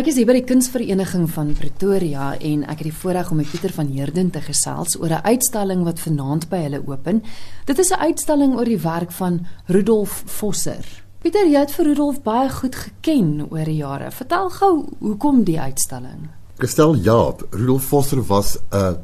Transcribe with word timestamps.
Ek 0.00 0.06
is 0.08 0.16
hier 0.16 0.24
by 0.24 0.32
die 0.32 0.46
Kunsvereniging 0.48 1.26
van 1.28 1.50
Pretoria 1.52 2.30
en 2.40 2.62
ek 2.72 2.78
het 2.80 2.86
die 2.86 2.98
voorreg 3.02 3.28
om 3.34 3.36
met 3.42 3.50
Pieter 3.52 3.72
van 3.76 3.90
Heerden 3.92 4.30
te 4.32 4.40
gesels 4.40 4.94
oor 4.96 5.12
'n 5.12 5.26
uitstalling 5.28 5.82
wat 5.84 6.00
vanaand 6.00 6.48
by 6.48 6.56
hulle 6.62 6.80
open. 6.88 7.20
Dit 7.66 7.78
is 7.78 7.90
'n 7.92 8.00
uitstalling 8.08 8.54
oor 8.56 8.64
die 8.64 8.80
werk 8.80 9.12
van 9.12 9.46
Rudolf 9.66 10.22
Vosser. 10.24 10.84
Pieter, 11.20 11.46
jy 11.46 11.58
het 11.60 11.72
vir 11.72 11.84
Rudolf 11.84 12.22
baie 12.22 12.48
goed 12.48 12.74
geken 12.74 13.46
oor 13.50 13.64
die 13.64 13.76
jare. 13.76 14.10
Vertel 14.10 14.48
gou 14.48 14.88
hoekom 15.00 15.44
die 15.44 15.60
uitstalling? 15.60 16.30
Gestel 16.58 16.94
ja, 16.94 17.34
Rudolf 17.50 17.84
Vosser 17.84 18.22
was 18.22 18.58
'n 18.72 18.96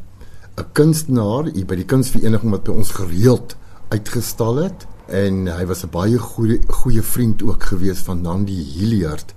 'n 0.56 0.64
kunstenaar 0.72 1.44
hier 1.52 1.66
by 1.66 1.76
die 1.76 1.84
Kunsvereniging 1.84 2.50
wat 2.50 2.64
by 2.64 2.72
ons 2.72 2.90
gereeld 2.90 3.56
uitgestal 3.88 4.56
het 4.56 4.86
en 5.08 5.46
hy 5.46 5.66
was 5.66 5.84
'n 5.84 5.90
baie 5.90 6.18
goeie 6.18 6.58
goeie 6.68 7.02
vriend 7.02 7.42
ook 7.42 7.62
gewees 7.62 7.98
van 7.98 8.22
Nandi 8.22 8.64
Hilliard 8.78 9.34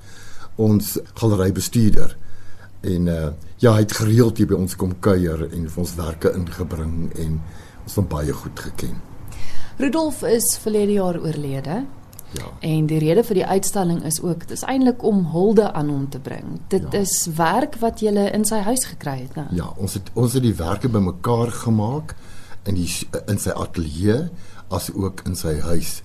ons 0.59 0.97
galerybestuurder 1.19 2.15
en 2.81 3.07
uh 3.11 3.29
ja 3.59 3.73
hy 3.75 3.81
het 3.83 3.91
gereeld 3.97 4.37
hier 4.39 4.47
by 4.47 4.55
ons 4.55 4.75
kom 4.79 4.93
kuier 5.03 5.41
en 5.51 5.65
ons 5.75 5.95
werke 5.99 6.29
ingebring 6.31 7.09
en 7.19 7.33
ons 7.83 7.95
hom 7.99 8.05
baie 8.07 8.31
goed 8.31 8.59
geken. 8.59 8.93
Rudolf 9.79 10.21
is 10.23 10.53
verlede 10.63 10.93
jaar 10.95 11.17
oorlede. 11.19 11.81
Ja. 12.37 12.45
En 12.61 12.85
die 12.87 12.99
rede 13.01 13.23
vir 13.25 13.39
die 13.41 13.45
uitstalling 13.45 14.03
is 14.05 14.21
ook 14.21 14.47
dis 14.47 14.63
eintlik 14.63 15.03
om 15.03 15.25
hulde 15.33 15.71
aan 15.73 15.89
hom 15.89 16.09
te 16.09 16.19
bring. 16.19 16.59
Dit 16.69 16.85
Ja. 16.91 16.99
is 16.99 17.27
werk 17.35 17.75
wat 17.81 17.99
jy 17.99 18.15
in 18.33 18.45
sy 18.45 18.59
huis 18.59 18.85
gekry 18.85 19.17
het, 19.27 19.35
né? 19.35 19.47
Ja, 19.51 19.73
ons 19.77 19.93
het 19.93 20.11
ons 20.13 20.33
het 20.33 20.43
die 20.43 20.55
werke 20.55 20.89
bymekaar 20.89 21.51
gemaak 21.51 22.15
in 22.65 22.75
die 22.75 22.89
in 23.27 23.39
sy 23.39 23.49
ateljee 23.49 24.29
as 24.69 24.91
ook 24.93 25.21
in 25.25 25.35
sy 25.35 25.59
huis. 25.59 26.03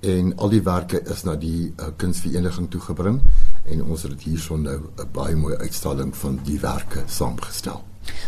En 0.00 0.36
al 0.36 0.48
die 0.48 0.62
werke 0.62 1.02
is 1.10 1.24
na 1.24 1.34
die 1.36 1.72
uh, 1.80 1.86
kunsvereniging 1.96 2.70
toe 2.70 2.80
gebring 2.80 3.20
en 3.70 3.82
ons 3.84 4.02
het 4.02 4.22
hierson 4.22 4.62
nou 4.62 4.78
'n 4.78 5.08
baie 5.12 5.36
mooi 5.36 5.56
uitstalling 5.56 6.16
van 6.16 6.38
die 6.44 6.60
werke 6.60 7.02
saamgestel. 7.06 7.82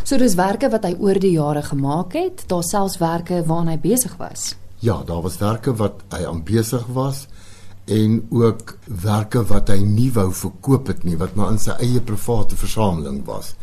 So 0.05 0.16
dis 0.16 0.34
werke 0.34 0.71
wat 0.71 0.85
hy 0.85 0.96
oor 0.99 1.18
die 1.18 1.32
jare 1.32 1.63
gemaak 1.63 2.13
het. 2.13 2.45
Daar 2.46 2.63
selfs 2.63 2.99
werke 2.99 3.43
waaraan 3.46 3.68
hy 3.68 3.79
besig 3.79 4.16
was. 4.16 4.57
Ja, 4.79 5.02
daar 5.04 5.23
was 5.23 5.38
werke 5.38 5.74
wat 5.74 6.02
hy 6.09 6.24
aan 6.26 6.45
besig 6.45 6.87
was 6.87 7.26
en 7.85 8.26
ook 8.30 8.76
werke 8.85 9.45
wat 9.46 9.68
hy 9.68 9.79
nie 9.79 10.13
wou 10.13 10.32
verkoop 10.32 10.87
het 10.87 11.04
nie, 11.04 11.16
wat 11.16 11.35
maar 11.35 11.51
in 11.51 11.59
sy 11.59 11.70
eie 11.70 12.01
private 12.01 12.57
versameling 12.57 13.24
was. 13.24 13.54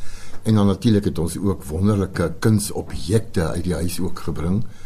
En 0.44 0.56
dan 0.56 0.68
natuurlik 0.68 1.04
het 1.04 1.20
ons 1.20 1.38
ook 1.38 1.64
wonderlike 1.64 2.34
kunsobjekte 2.40 3.48
uit 3.48 3.64
die 3.64 3.74
huis 3.74 4.00
ook 4.00 4.20
gebring 4.20 4.64
uh 4.64 4.85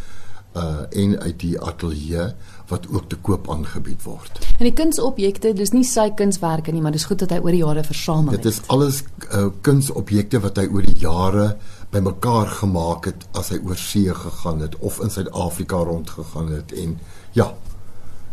en 0.90 1.20
uit 1.20 1.40
die 1.40 1.60
ateljee 1.62 2.34
wat 2.68 2.88
ook 2.90 3.10
te 3.10 3.16
koop 3.16 3.50
aangebied 3.50 4.04
word. 4.04 4.40
En 4.58 4.66
die 4.66 4.74
kunsobjekte, 4.74 5.54
dis 5.54 5.72
nie 5.72 5.84
sy 5.84 6.10
kunswerke 6.12 6.72
nie, 6.72 6.82
maar 6.82 6.92
dis 6.92 7.06
goed 7.06 7.20
dat 7.20 7.30
hy 7.30 7.38
oor 7.40 7.52
die 7.52 7.62
jare 7.64 7.84
versamel 7.84 8.32
Dit 8.32 8.44
het. 8.44 8.54
is 8.54 8.62
alles 8.68 9.04
uh, 9.34 9.48
kunsobjekte 9.62 10.40
wat 10.40 10.58
hy 10.58 10.68
oor 10.68 10.82
die 10.82 10.98
jare 11.00 11.58
bymekaar 11.92 12.48
gemaak 12.48 13.06
het 13.06 13.26
as 13.34 13.50
hy 13.50 13.60
oor 13.66 13.78
see 13.78 14.14
gegaan 14.14 14.60
het 14.62 14.76
of 14.80 15.00
in 15.02 15.10
Suid-Afrika 15.10 15.76
rondgegaan 15.76 16.52
het 16.52 16.72
en 16.74 17.00
ja. 17.34 17.54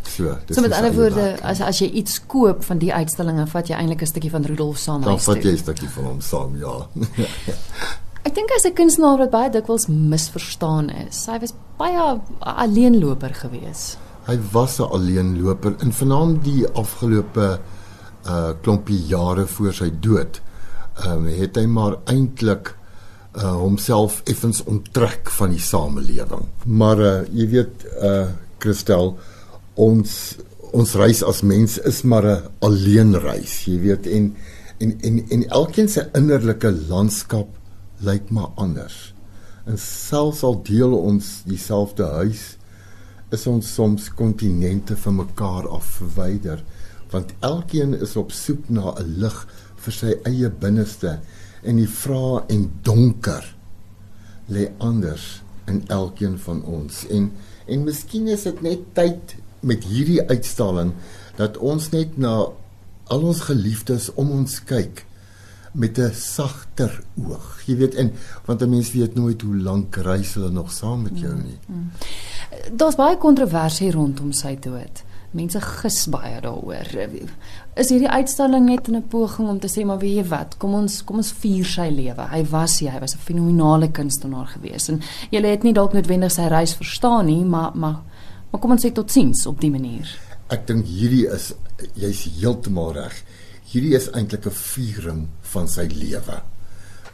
So, 0.07 0.37
dis 0.47 0.57
So 0.57 0.63
met 0.63 0.73
ander 0.73 0.93
woorde, 0.95 1.15
werk 1.21 1.41
as 1.43 1.61
as 1.61 1.79
jy 1.81 1.89
iets 1.91 2.21
koop 2.27 2.65
van 2.65 2.79
die 2.79 2.93
uitstallinge, 2.95 3.47
vat 3.47 3.69
jy 3.69 3.75
eintlik 3.75 4.03
'n 4.03 4.07
stukkie 4.07 4.31
van 4.31 4.45
Rudolf 4.45 4.79
saam 4.79 5.01
dan 5.03 5.11
huis 5.17 5.25
vat 5.25 5.37
jy 5.37 5.43
toe. 5.43 5.53
'n 5.53 5.59
stukkie 5.59 5.89
van 5.89 6.05
hom 6.05 6.21
saam, 6.21 6.57
ja. 6.57 6.87
Ek 8.27 8.35
dink 8.35 8.51
hy's 8.51 8.67
'n 8.67 8.75
kunstenaar 8.75 9.19
wat 9.23 9.31
baie 9.31 9.51
dikwels 9.55 9.87
misverstaan 9.87 10.91
is. 10.91 11.27
Hy 11.31 11.39
was 11.39 11.53
baie 11.79 12.21
alleenloper 12.41 13.33
gewees. 13.43 13.97
hy 14.27 14.39
was 14.53 14.81
'n 14.81 14.91
alleenloper 14.91 15.77
en 15.79 15.93
vanaand 15.93 16.45
die 16.45 16.67
afgelope 16.75 17.61
uh 18.27 18.51
klompie 18.63 18.99
jare 19.07 19.47
voor 19.47 19.73
sy 19.73 19.91
dood, 20.01 20.41
ehm 21.05 21.11
um, 21.13 21.27
het 21.27 21.57
hy 21.57 21.67
maar 21.67 21.99
eintlik 22.07 22.75
uh 23.37 23.55
homself 23.55 24.23
effens 24.25 24.65
onttrek 24.65 25.31
van 25.31 25.51
die 25.51 25.63
samelewing. 25.63 26.49
Maar 26.65 26.99
uh 26.99 27.23
jy 27.31 27.47
weet 27.49 27.87
uh 28.03 28.27
Christel, 28.59 29.19
ons 29.75 30.37
ons 30.73 30.95
reis 30.95 31.23
as 31.23 31.43
mens 31.43 31.79
is 31.79 32.03
maar 32.03 32.27
'n 32.27 32.43
alleenreis, 32.59 33.65
jy 33.67 33.79
weet 33.81 34.07
en 34.07 34.35
en 34.79 34.99
en 35.01 35.25
en 35.31 35.49
elkeen 35.49 35.89
se 35.89 36.09
innerlike 36.15 36.73
landskap 36.89 37.56
lyk 38.05 38.31
maar 38.31 38.53
anders. 38.55 39.15
En 39.67 39.79
selfs 39.79 40.43
al 40.43 40.61
deel 40.63 40.95
ons 40.97 41.43
dieselfde 41.47 42.05
huis, 42.05 42.57
is 43.35 43.47
ons 43.51 43.75
soms 43.75 44.11
kontinente 44.15 44.97
van 44.97 45.17
mekaar 45.17 45.69
af 45.69 45.87
verwyder, 45.99 46.63
want 47.11 47.33
elkeen 47.41 47.95
is 47.99 48.17
op 48.17 48.33
soek 48.33 48.69
na 48.69 48.95
'n 48.95 49.19
lig 49.23 49.47
vir 49.77 49.93
sy 49.93 50.15
eie 50.27 50.51
binneste 50.51 51.19
en 51.63 51.81
die 51.81 51.91
vra 51.91 52.45
en 52.53 52.67
donker 52.87 53.45
lê 54.53 54.69
anders 54.79 55.43
in 55.71 55.83
elkeen 55.89 56.39
van 56.39 56.63
ons 56.79 57.05
en 57.11 57.31
en 57.67 57.85
miskien 57.85 58.29
is 58.31 58.47
dit 58.47 58.63
net 58.63 58.83
tyd 58.99 59.35
met 59.67 59.87
hierdie 59.91 60.23
uitstalling 60.31 60.93
dat 61.39 61.59
ons 61.73 61.91
net 61.95 62.15
na 62.23 62.35
al 63.15 63.27
ons 63.31 63.41
geliefdes 63.49 64.13
om 64.15 64.31
ons 64.31 64.61
kyk 64.69 65.03
met 65.77 65.99
'n 65.99 66.13
sagter 66.13 67.03
oog. 67.29 67.63
Jy 67.67 67.77
weet 67.77 67.95
en 67.95 68.13
want 68.45 68.63
'n 68.63 68.69
mens 68.69 68.93
weet 68.93 69.15
nooit 69.15 69.43
hoe 69.43 69.57
lank 69.57 69.97
reis 69.97 70.35
hulle 70.35 70.51
nog 70.51 70.73
saam 70.73 71.03
met 71.03 71.19
jou 71.19 71.35
nie. 71.35 71.59
Daar's 72.73 72.95
baie 72.95 73.17
kontroversie 73.17 73.91
rondom 73.91 74.33
sy 74.33 74.59
dood. 74.61 75.05
Mense 75.31 75.61
gis 75.61 76.07
baie 76.09 76.41
daaroor. 76.41 77.09
Is 77.75 77.89
hierdie 77.89 78.09
uitstalling 78.09 78.67
net 78.67 78.89
'n 78.89 79.09
poging 79.09 79.49
om 79.49 79.59
te 79.59 79.69
sê 79.69 79.85
maar 79.85 79.99
weet 79.99 80.17
jy 80.17 80.29
wat, 80.29 80.57
kom 80.57 80.75
ons 80.75 81.05
kom 81.05 81.17
ons 81.17 81.33
vier 81.33 81.65
sy 81.65 81.89
lewe. 81.91 82.29
Hy 82.31 82.45
was 82.45 82.79
hy, 82.81 82.87
hy 82.87 82.99
was 82.99 83.15
'n 83.15 83.19
fenominale 83.19 83.91
kunstenaar 83.91 84.47
gewees 84.47 84.89
en 84.89 85.01
jy 85.31 85.43
het 85.43 85.63
nie 85.63 85.73
dalk 85.73 85.93
noodwendig 85.93 86.33
sy 86.33 86.47
reis 86.49 86.75
verstaan 86.75 87.27
nie, 87.27 87.45
maar 87.45 87.71
maar 87.75 88.03
maar 88.51 88.61
kom 88.61 88.71
ons 88.71 88.85
sê 88.85 88.93
totsiens 88.93 89.47
op 89.47 89.61
die 89.61 89.71
manier. 89.71 90.19
Ek 90.49 90.67
dink 90.67 90.87
hierdie 90.87 91.27
is 91.35 91.53
jy's 91.95 92.29
heeltemal 92.41 92.93
reg. 92.93 93.25
Hierdie 93.77 93.97
is 93.99 94.07
eintlik 94.17 94.47
'n 94.49 94.57
viering 94.57 95.23
van 95.53 95.67
sy 95.69 95.85
lewe. 95.93 96.37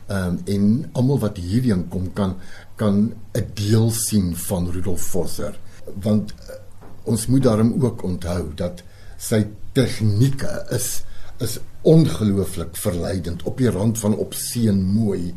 Ehm 0.07 0.29
um, 0.29 0.37
en 0.55 0.67
almal 0.99 1.19
wat 1.19 1.41
hierheen 1.43 1.89
kom 1.91 2.13
kan 2.15 2.37
kan 2.79 3.15
'n 3.35 3.47
deel 3.55 3.91
sien 3.91 4.37
van 4.37 4.71
Rudolf 4.71 5.09
Vosser. 5.11 5.59
Want 6.07 6.31
uh, 6.31 6.61
ons 7.05 7.27
moet 7.27 7.43
daarom 7.43 7.73
ook 7.83 8.03
onthou 8.03 8.55
dat 8.55 8.83
sy 9.19 9.47
tegnieke 9.73 10.67
is 10.71 11.03
is 11.39 11.59
ongelooflik 11.83 12.77
verleidend. 12.77 13.43
Op 13.43 13.59
die 13.59 13.71
rand 13.71 13.99
van 13.99 14.15
opseën 14.15 14.83
mooi. 14.83 15.35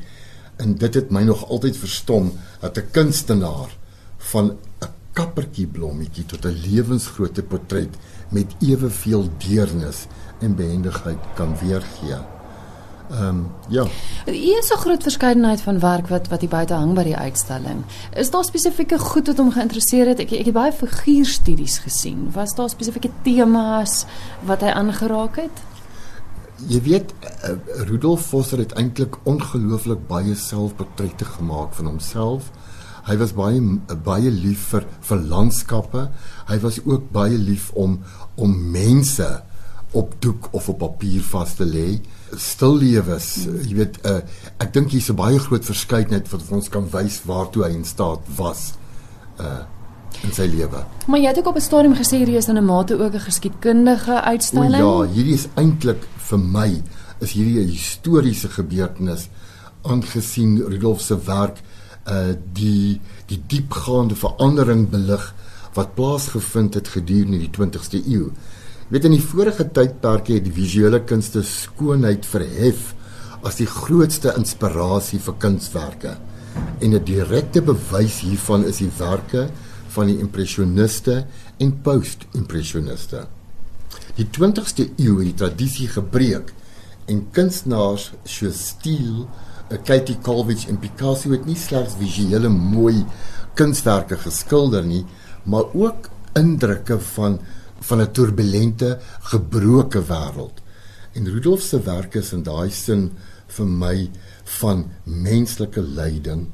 En 0.61 0.75
dit 0.75 0.93
het 0.93 1.09
my 1.09 1.23
nog 1.23 1.49
altyd 1.49 1.77
verstom 1.77 2.33
dat 2.59 2.77
'n 2.77 2.91
kunstenaar 2.91 3.77
van 4.17 4.57
'n 4.81 4.93
kappertjie 5.15 5.67
blommetjie 5.67 6.25
tot 6.29 6.45
'n 6.45 6.61
lewensgrootte 6.67 7.43
portret 7.43 7.97
met 8.29 8.55
eweveel 8.59 9.29
deernis 9.47 10.07
en 10.39 10.55
behendigheid 10.55 11.21
kan 11.35 11.55
weergee. 11.61 12.19
Ehm 13.09 13.27
um, 13.27 13.51
ja, 13.69 13.85
Hier 14.25 14.57
is 14.57 14.71
'n 14.71 14.77
groot 14.77 15.03
verskeidenheid 15.03 15.61
van 15.61 15.79
werk 15.79 16.07
wat 16.07 16.27
wat 16.27 16.41
hier 16.41 16.49
buite 16.49 16.73
hang 16.73 16.93
by 16.93 17.03
die 17.03 17.17
uitstalling. 17.17 17.83
Is 18.13 18.31
daar 18.31 18.43
spesifieke 18.43 18.99
goed 18.99 19.27
wat 19.27 19.37
hom 19.37 19.51
geïnteresseer 19.51 20.07
het? 20.07 20.19
Ek 20.19 20.31
ek 20.31 20.45
het 20.45 20.53
baie 20.53 20.71
figuurstudies 20.71 21.77
gesien. 21.77 22.31
Was 22.31 22.55
daar 22.55 22.69
spesifieke 22.69 23.09
temas 23.21 24.05
wat 24.43 24.61
hy 24.61 24.69
aangeraak 24.69 25.35
het? 25.35 25.63
jy 26.63 26.79
weet 26.81 27.13
uh, 27.13 27.55
Rudolf 27.89 28.29
Vosser 28.31 28.61
het 28.63 28.73
eintlik 28.79 29.17
ongelooflik 29.27 30.07
baie 30.07 30.35
selfportrette 30.39 31.25
gemaak 31.25 31.73
van 31.73 31.85
homself. 31.85 32.51
Hy 33.05 33.17
was 33.17 33.33
baie 33.37 33.61
baie 34.03 34.31
lief 34.33 34.71
vir 34.73 34.85
vir 35.01 35.19
landskappe. 35.33 36.07
Hy 36.49 36.57
was 36.63 36.79
ook 36.85 37.11
baie 37.13 37.37
lief 37.37 37.71
om 37.73 37.99
om 38.35 38.55
mense 38.71 39.27
op 39.95 40.15
doek 40.19 40.49
of 40.51 40.69
op 40.69 40.79
papier 40.81 41.21
vas 41.23 41.53
te 41.55 41.65
lê. 41.65 41.99
Stillewes, 42.35 43.29
mm. 43.45 43.61
jy 43.69 43.77
weet, 43.77 43.99
uh, 44.09 44.17
ek 44.59 44.73
dink 44.73 44.91
hier's 44.91 45.09
'n 45.09 45.15
baie 45.15 45.39
groot 45.39 45.63
verskeidenheid 45.65 46.27
wat 46.31 46.51
ons 46.51 46.69
kan 46.69 46.89
wys 46.91 47.21
waartoe 47.25 47.63
hy 47.63 47.71
in 47.77 47.85
staat 47.85 48.21
was 48.35 48.73
uh 49.39 49.63
in 50.23 50.31
sy 50.31 50.45
lewe. 50.47 50.79
Maar 51.11 51.19
jy 51.19 51.27
het 51.27 51.37
ook 51.39 51.47
op 51.47 51.55
'n 51.55 51.61
stadium 51.61 51.95
gesê 51.95 52.17
hierdie 52.17 52.37
is 52.37 52.47
in 52.47 52.57
'n 52.57 52.65
mate 52.65 52.95
ook 52.99 53.13
'n 53.13 53.19
geskiedkundige 53.19 54.11
O 54.11 54.25
uitstalling. 54.31 54.83
ja, 54.83 55.07
hierdie 55.13 55.33
is 55.33 55.47
eintlik 55.55 56.07
vir 56.17 56.39
my 56.39 56.81
is 57.19 57.31
hierdie 57.31 57.59
'n 57.59 57.67
historiese 57.67 58.49
gebeurtenis 58.49 59.29
aangesien 59.81 60.57
Rudolf 60.67 61.01
se 61.01 61.17
werk 61.25 61.61
uh 62.05 62.33
die 62.53 62.99
die 63.29 63.39
diepgaande 63.49 64.15
verandering 64.15 64.85
belig 64.89 65.31
wat 65.75 65.95
plaasgevind 65.97 66.77
het 66.77 66.91
gedurende 66.93 67.39
die 67.41 67.51
20ste 67.51 68.01
eeu. 68.05 68.29
Jy 68.85 68.93
weet 68.93 69.07
in 69.09 69.15
die 69.15 69.23
vorige 69.23 69.65
tydperke 69.73 70.37
het 70.37 70.45
die 70.45 70.53
visuele 70.53 71.01
kunste 71.09 71.41
skoonheid 71.43 72.25
verhef 72.25 72.93
as 73.45 73.57
die 73.57 73.69
grootste 73.69 74.33
inspirasie 74.37 75.19
vir 75.19 75.39
kunswerke. 75.41 76.17
En 76.79 76.93
'n 76.93 77.03
direkte 77.03 77.61
bewys 77.61 78.19
hiervan 78.21 78.65
is 78.65 78.77
die 78.77 78.91
werke 78.97 79.49
van 79.87 80.07
die 80.07 80.19
impressioniste 80.19 81.25
en 81.57 81.81
post-impressioniste. 81.81 83.27
Die 84.15 84.27
20ste 84.31 84.89
eeu 84.97 85.17
het 85.19 85.25
die 85.25 85.39
tradisie 85.43 85.87
gebreek 85.87 86.53
En 87.05 87.21
kunstenaars 87.31 88.09
soos 88.25 88.61
Steele, 88.71 89.27
Katie 89.83 90.17
Colwich 90.21 90.67
en 90.69 90.77
Picasso 90.79 91.31
het 91.31 91.45
nie 91.45 91.55
slegs 91.57 91.95
visuele 91.99 92.49
mooi 92.49 93.05
kunswerke 93.57 94.17
geskilder 94.17 94.83
nie, 94.85 95.05
maar 95.43 95.73
ook 95.73 96.09
indrukke 96.37 96.99
van 97.15 97.39
van 97.85 98.01
'n 98.01 98.11
turbulente, 98.11 98.99
gebroke 99.19 100.01
wêreld. 100.01 100.61
En 101.13 101.25
Rudolf 101.25 101.61
se 101.61 101.79
werke 101.81 102.19
is 102.19 102.33
in 102.33 102.43
daai 102.43 102.69
sin 102.71 103.11
vir 103.47 103.65
my 103.65 104.09
van 104.43 104.85
menslike 105.03 105.81
lyding 105.81 106.47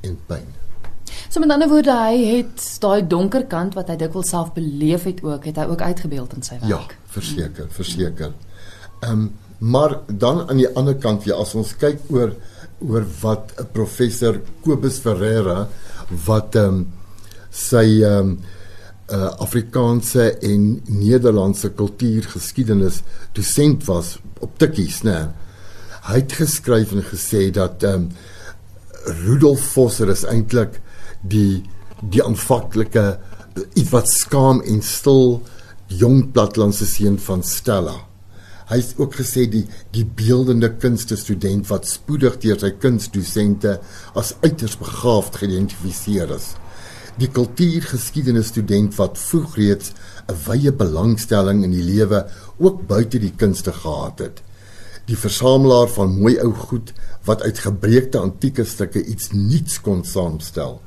en 0.00 0.18
pyn. 0.26 0.46
So 1.28 1.40
met 1.40 1.50
ander 1.50 1.68
woorde, 1.68 1.90
hy 1.90 2.36
het 2.36 2.76
daai 2.80 3.06
donker 3.06 3.46
kant 3.46 3.74
wat 3.74 3.88
hy 3.88 3.96
dikwels 3.96 4.28
self 4.28 4.52
beleef 4.52 5.04
het 5.04 5.22
ook, 5.22 5.44
het 5.44 5.56
hy 5.56 5.64
ook 5.64 5.80
uitgebeeld 5.80 6.32
in 6.34 6.42
sy 6.42 6.54
Ja, 6.62 6.76
werk. 6.76 6.98
verseker, 7.06 7.66
verseker. 7.70 8.32
Ehm 9.00 9.12
um, 9.12 9.32
maar 9.58 10.00
dan 10.06 10.44
aan 10.48 10.60
die 10.60 10.68
ander 10.76 10.94
kant 11.00 11.24
ja, 11.24 11.38
as 11.40 11.54
ons 11.54 11.74
kyk 11.80 12.10
oor 12.12 12.34
oor 12.84 13.06
wat 13.22 13.54
'n 13.56 13.68
professor 13.72 14.40
Kobus 14.62 14.98
Ferreira 14.98 15.68
wat 16.26 16.54
ehm 16.54 16.68
um, 16.68 16.86
sy 17.50 18.02
ehm 18.04 18.18
um, 18.18 18.38
uh, 19.10 19.30
Afrikaanse 19.38 20.38
en 20.42 20.82
Nederlandse 20.86 21.70
kultuurgeskiedenis 21.70 23.02
dosent 23.32 23.84
was 23.86 24.18
op 24.40 24.58
Tikkies, 24.58 25.02
né? 25.02 25.32
Hy 26.02 26.20
het 26.20 26.32
geskryf 26.32 26.92
en 26.92 27.02
gesê 27.02 27.50
dat 27.50 27.82
ehm 27.82 27.94
um, 27.94 28.10
Rudolf 29.06 29.62
Vosser 29.72 30.10
is 30.10 30.24
eintlik 30.24 30.80
die 31.22 31.62
die 32.00 32.22
aanvanklike 32.22 33.18
iets 33.74 33.90
wat 33.90 34.08
skaam 34.10 34.60
en 34.60 34.82
stil 34.82 35.40
jong 35.88 36.32
platlandse 36.32 36.86
seun 36.86 37.18
van 37.18 37.42
Stella. 37.42 37.94
Hy 38.66 38.80
het 38.80 38.98
ook 38.98 39.14
gesê 39.14 39.44
die 39.46 39.62
die 39.94 40.04
beeldende 40.18 40.72
kunste 40.82 41.16
student 41.16 41.68
wat 41.70 41.86
spoedig 41.86 42.40
deur 42.42 42.58
sy 42.58 42.72
kunstdosente 42.82 43.76
as 44.18 44.32
uiters 44.42 44.74
begaafd 44.80 45.38
geïdentifiseer 45.42 46.32
is. 46.34 46.48
Die 47.16 47.30
kultuurgeskiedenis 47.30 48.50
student 48.50 48.96
wat 48.98 49.20
vroeg 49.22 49.54
reeds 49.56 49.92
'n 50.26 50.34
wye 50.48 50.72
belangstelling 50.72 51.62
in 51.64 51.70
die 51.70 51.86
lewe 51.92 52.26
ook 52.58 52.86
buite 52.86 53.18
die 53.18 53.32
kunste 53.36 53.72
gehad 53.72 54.18
het. 54.18 54.42
Die 55.06 55.16
versamelaar 55.16 55.88
van 55.88 56.18
mooi 56.18 56.34
ou 56.42 56.52
goed 56.52 56.92
wat 57.24 57.42
uit 57.42 57.58
gebreekte 57.58 58.18
antieke 58.18 58.64
stukke 58.64 59.04
iets 59.04 59.30
nuuts 59.32 59.80
kon 59.80 60.04
saamstel 60.04 60.80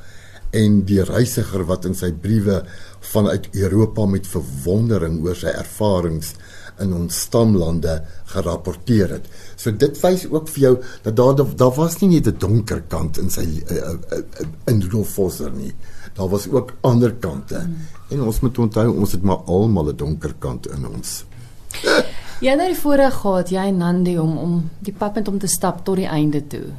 en 0.52 0.82
die 0.86 1.04
reisiger 1.04 1.64
wat 1.70 1.86
in 1.86 1.96
sy 1.96 2.12
briewe 2.12 2.64
vanuit 3.00 3.50
Europa 3.54 4.06
met 4.06 4.28
verwondering 4.28 5.22
oor 5.24 5.36
sy 5.36 5.54
ervarings 5.54 6.34
in 6.80 6.94
ons 6.94 7.22
stamlande 7.26 8.02
gerapporteer 8.34 9.10
het. 9.10 9.30
So 9.56 9.72
dit 9.72 10.02
wys 10.04 10.26
ook 10.30 10.48
vir 10.48 10.62
jou 10.64 10.74
dat 11.04 11.16
daar 11.16 11.36
daar 11.36 11.76
was 11.76 12.00
nie 12.02 12.10
net 12.10 12.28
'n 12.28 12.40
donker 12.40 12.82
kant 12.88 13.18
in 13.18 13.30
sy 13.30 13.64
uh, 13.72 13.76
uh, 13.76 13.94
uh, 14.18 14.48
in 14.68 14.82
Rudolf 14.82 15.10
Vosser 15.10 15.52
nie. 15.52 15.74
Daar 16.14 16.30
was 16.30 16.48
ook 16.48 16.74
ander 16.82 17.14
kante. 17.14 17.60
Mm. 17.60 17.76
En 18.10 18.22
ons 18.22 18.40
moet 18.40 18.58
onthou 18.58 18.98
ons 18.98 19.12
het 19.12 19.22
maar 19.22 19.44
almal 19.46 19.90
'n 19.90 19.96
donker 19.96 20.34
kant 20.40 20.68
in 20.68 20.88
ons. 20.88 21.26
Jy 22.42 22.50
het 22.50 22.58
nou 22.58 22.70
die 22.72 22.82
voorreg 22.82 23.14
gehad 23.14 23.50
jy 23.50 23.64
en 23.68 23.78
Nandi 23.78 24.18
om 24.18 24.38
om 24.38 24.70
die 24.80 24.94
pad 24.94 25.16
met 25.16 25.28
hom 25.28 25.40
te 25.40 25.48
stap 25.48 25.84
tot 25.86 25.96
die 25.96 26.08
einde 26.08 26.48
toe. 26.48 26.72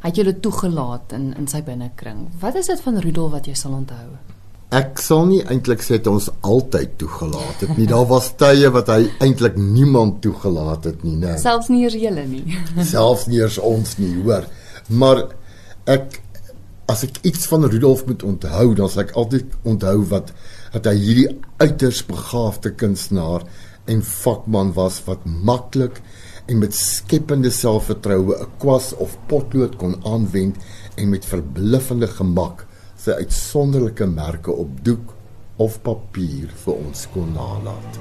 Hy 0.00 0.08
het 0.08 0.16
julle 0.16 0.40
toegelaat 0.40 1.12
in 1.12 1.34
in 1.36 1.48
sy 1.48 1.62
binnekring. 1.62 2.28
Wat 2.40 2.54
is 2.54 2.66
dit 2.66 2.80
van 2.80 2.98
Rudolf 2.98 3.32
wat 3.32 3.46
jy 3.46 3.54
sal 3.54 3.72
onthou? 3.72 4.06
Ek 4.70 5.00
sal 5.02 5.24
nie 5.26 5.40
eintlik 5.50 5.80
sê 5.82 5.96
dit 5.98 6.06
ons 6.06 6.28
altyd 6.46 6.92
toegelaat 7.00 7.64
het 7.64 7.72
nie. 7.74 7.88
Daar 7.90 8.06
was 8.06 8.28
tye 8.38 8.68
wat 8.70 8.92
hy 8.92 9.00
eintlik 9.18 9.56
niemand 9.58 10.20
toegelaat 10.22 10.86
het 10.86 11.00
nie, 11.02 11.16
né? 11.18 11.34
Selfs 11.42 11.72
nie 11.72 11.82
eers 11.82 11.96
julle 11.98 12.22
nie. 12.30 12.44
Selfs 12.92 13.26
nie 13.26 13.40
eens 13.42 13.58
ons 13.58 13.96
nie, 13.98 14.12
hoor. 14.22 14.46
Maar 14.94 15.24
ek 15.90 16.20
as 16.90 17.02
ek 17.06 17.18
iets 17.26 17.46
van 17.50 17.66
Rudolf 17.66 18.04
moet 18.06 18.22
onthou, 18.26 18.68
dan 18.78 18.90
sal 18.90 19.04
ek 19.04 19.16
altyd 19.18 19.58
onthou 19.66 19.96
wat 20.10 20.30
dat 20.70 20.86
hy 20.90 20.96
hierdie 20.98 21.28
uiters 21.62 22.04
begaafde 22.06 22.70
kunstenaar 22.78 23.46
en 23.90 24.02
vakman 24.06 24.70
was 24.78 25.00
wat 25.06 25.26
maklik 25.26 25.98
en 26.46 26.62
met 26.62 26.74
skepende 26.74 27.50
selfvertroue 27.54 28.38
'n 28.38 28.50
kwas 28.62 28.92
of 29.02 29.18
potlood 29.26 29.76
kon 29.82 29.98
aanwend 30.06 30.56
en 30.96 31.10
met 31.10 31.24
verbluffende 31.24 32.06
gemak 32.06 32.66
sy 33.00 33.14
uitsonderlike 33.16 34.04
merke 34.06 34.52
op 34.52 34.72
doek 34.84 35.14
of 35.56 35.78
papier 35.84 36.50
vir 36.64 36.74
ons 36.74 37.06
kon 37.14 37.30
nalat. 37.32 38.00